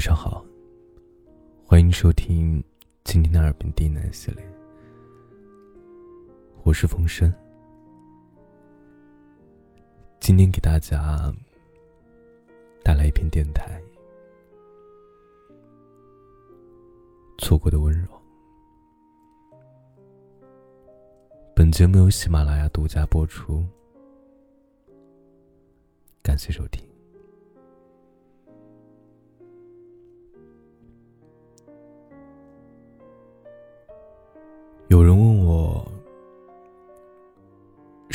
[0.00, 0.42] 晚上好，
[1.62, 2.64] 欢迎收听
[3.04, 4.42] 今天的耳边低喃系列。
[6.62, 7.30] 我是风声，
[10.18, 11.30] 今天给大家
[12.82, 13.78] 带来一篇电台
[17.44, 18.08] 《错过的温柔》。
[21.54, 23.62] 本节目由喜马拉雅独家播出，
[26.22, 26.89] 感谢收听。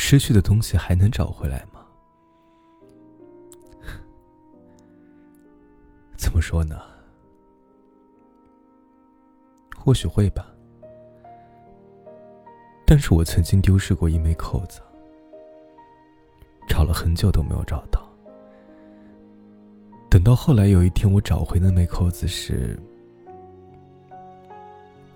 [0.08, 1.84] 失去的东西还能找回来吗？”
[6.16, 6.80] 怎么说呢？
[9.76, 10.46] 或许会吧。
[12.86, 14.80] 但是我曾经丢失过一枚扣子，
[16.68, 18.08] 找了很久都没有找到。
[20.08, 22.78] 等到后来有一天我找回那枚扣子时，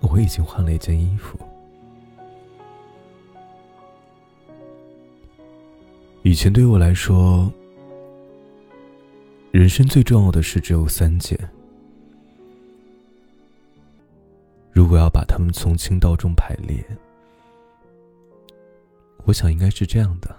[0.01, 1.39] 我已经换了一件衣服。
[6.23, 7.51] 以前对我来说，
[9.51, 11.37] 人生最重要的事只有三件。
[14.71, 16.85] 如果要把它们从轻到重排列，
[19.25, 20.35] 我想应该是这样的：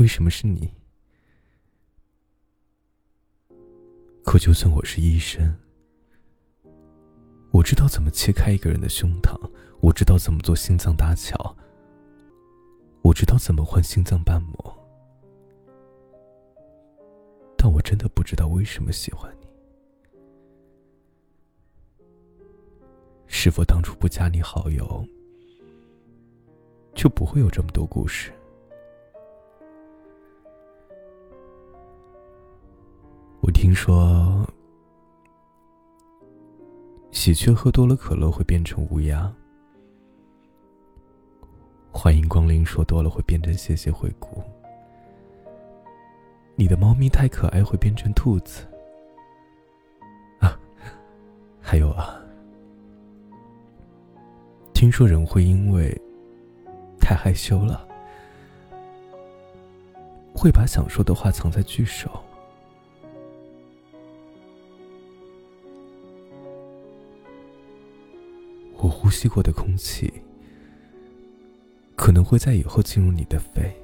[0.00, 0.72] 为什么是你？
[4.24, 5.54] 可就算我是医生，
[7.50, 9.38] 我知道怎么切开一个人的胸膛，
[9.82, 11.54] 我知道怎么做心脏搭桥，
[13.02, 14.74] 我知道怎么换心脏瓣膜，
[17.54, 19.46] 但我真的不知道为什么喜欢你。
[23.26, 25.06] 是否当初不加你好友，
[26.94, 28.32] 就不会有这么多故事？
[33.60, 34.48] 听说，
[37.10, 39.30] 喜鹊喝多了可乐会变成乌鸦。
[41.92, 44.42] 欢迎光临说多了会变成谢谢惠顾。
[46.54, 48.66] 你的猫咪太可爱会变成兔子。
[50.38, 50.58] 啊，
[51.60, 52.18] 还有啊，
[54.72, 55.94] 听说人会因为
[56.98, 57.86] 太害羞了，
[60.34, 62.10] 会把想说的话藏在句首。
[69.10, 70.08] 呼吸过的空气，
[71.96, 73.74] 可能会在以后进入你的肺。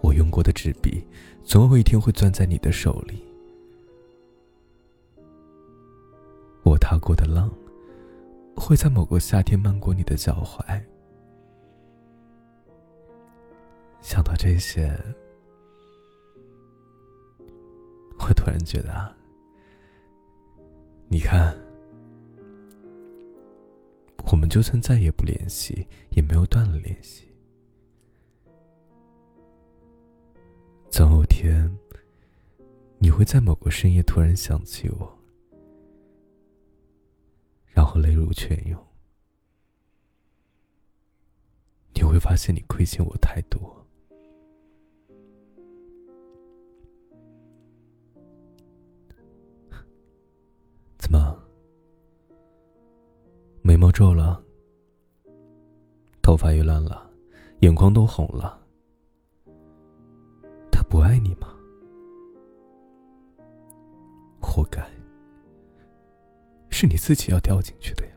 [0.00, 1.04] 我用过的纸笔，
[1.44, 3.22] 总有一天会攥在你的手里。
[6.62, 7.50] 我踏过的浪，
[8.56, 10.80] 会在某个夏天漫过你的脚踝。
[14.00, 14.98] 想到这些，
[18.18, 19.14] 我突然觉得啊，
[21.08, 21.54] 你看。
[24.30, 27.32] 我们就算再也不联系，也没有断了联系。
[30.90, 31.70] 总有天，
[32.98, 35.18] 你会在某个深夜突然想起我，
[37.66, 38.82] 然后泪如泉涌。
[41.94, 43.86] 你会发现你亏欠我太多。
[50.98, 51.45] 怎么？
[53.86, 54.42] 毛皱了，
[56.20, 57.08] 头发也乱了，
[57.60, 58.60] 眼眶都红了。
[60.72, 61.54] 他不爱你吗？
[64.40, 64.84] 活该，
[66.68, 68.12] 是你自己要掉进去的呀。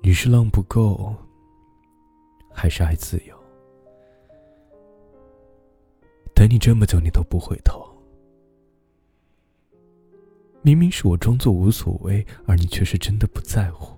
[0.00, 1.12] 你是浪不够，
[2.52, 3.36] 还是爱自由？
[6.36, 7.84] 等你这么久，你都不回头。
[10.68, 13.96] 明明是我装作无所谓，而你却是真的不在乎。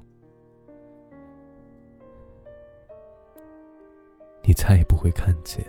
[4.45, 5.65] 你再也不会看见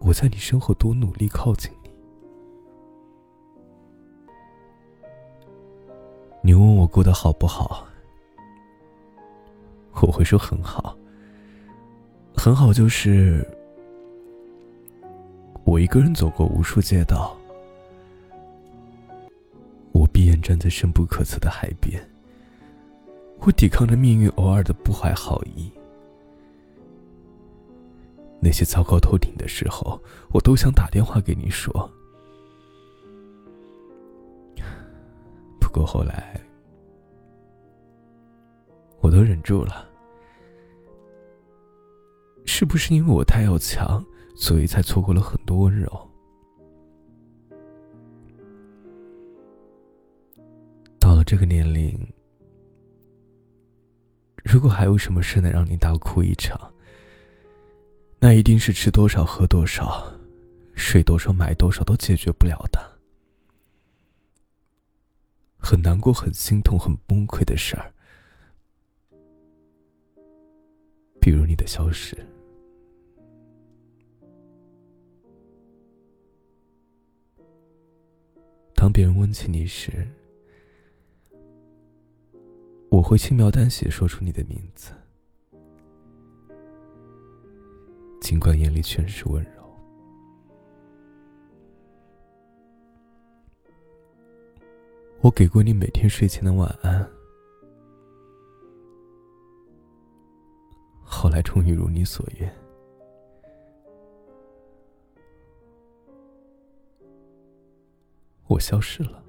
[0.00, 1.90] 我在你身后多努力靠近你。
[6.42, 7.86] 你问我过得好不好，
[10.02, 10.98] 我会说很好。
[12.36, 13.46] 很好，就是
[15.62, 17.36] 我一个人走过无数街道。
[20.48, 22.02] 站在深不可测的海边，
[23.40, 25.70] 我抵抗着命运偶尔的不怀好意。
[28.40, 30.02] 那些糟糕透顶的时候，
[30.32, 31.70] 我都想打电话给你说。
[35.60, 36.40] 不过后来，
[39.00, 39.86] 我都忍住了。
[42.46, 44.02] 是不是因为我太要强，
[44.34, 46.07] 所以才错过了很多温柔？
[51.28, 51.94] 这个年龄，
[54.42, 56.72] 如果还有什么事能让你大哭一场，
[58.18, 60.10] 那一定是吃多少、喝多少、
[60.74, 62.80] 睡多少、买多少都解决不了的，
[65.58, 67.92] 很难过、很心痛、很崩溃的事儿，
[71.20, 72.16] 比如你的消失。
[78.74, 80.08] 当别人问起你时，
[82.98, 84.90] 我会轻描淡写说出你的名字，
[88.20, 89.50] 尽管眼里全是温柔。
[95.20, 97.08] 我给过你每天睡前的晚安，
[101.04, 102.52] 后来终于如你所愿。
[108.48, 109.27] 我消失了。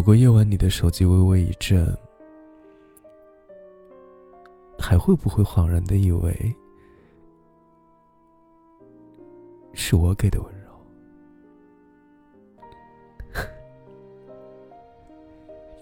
[0.00, 1.94] 某个夜晚，你的手机微微一震，
[4.78, 6.56] 还会不会恍然的以为
[9.74, 10.70] 是我给的温柔？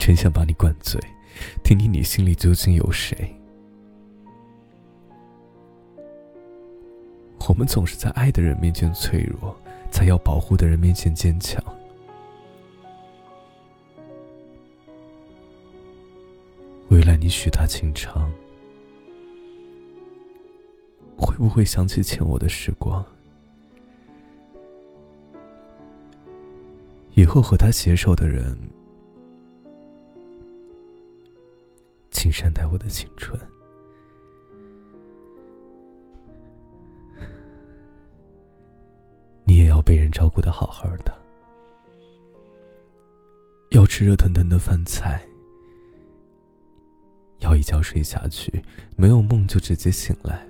[0.01, 1.01] 真想把你灌醉，
[1.63, 3.33] 听听你心里究竟有谁。
[7.49, 9.55] 我们总是在爱的人面前脆弱，
[9.93, 11.63] 在要保护的人面前坚强。
[17.21, 18.33] 你许他情长，
[21.17, 23.05] 会不会想起欠我的时光？
[27.15, 28.57] 以后和他携手的人，
[32.13, 33.39] 请善待我的青春。
[39.45, 41.13] 你也要被人照顾的好好的，
[43.71, 45.28] 要吃热腾腾的饭菜，
[47.41, 48.63] 要一觉睡下去，
[48.97, 50.47] 没有梦就直接醒来，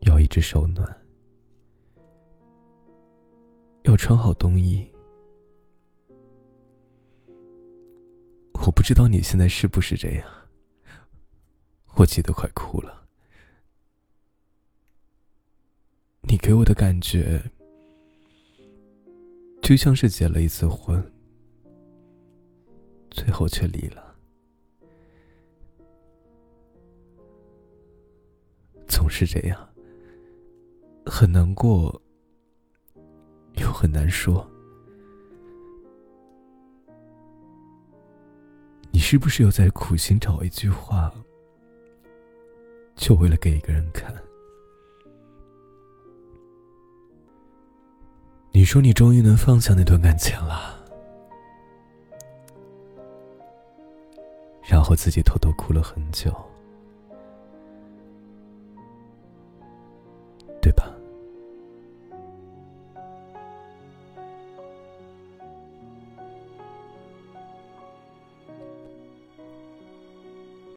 [0.00, 0.96] 要一直手暖，
[3.84, 4.86] 要穿好冬衣。
[8.66, 10.28] 我不知道你现在是不是这样，
[11.96, 13.08] 我急得快哭了。
[16.22, 17.42] 你给我的感觉，
[19.62, 21.02] 就像是结了一次婚，
[23.10, 24.14] 最后却离了，
[28.88, 29.68] 总是这样，
[31.04, 32.00] 很难过，
[33.56, 34.48] 又很难说。
[38.92, 41.12] 你是不是又在苦心找一句话，
[42.94, 44.14] 就为了给一个人看？
[48.52, 50.79] 你说你终于能放下那段感情了，
[54.70, 56.32] 然后自己偷偷哭了很久，